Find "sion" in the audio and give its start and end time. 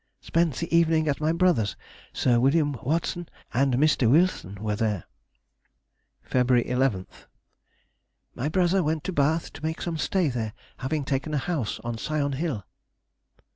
11.97-12.31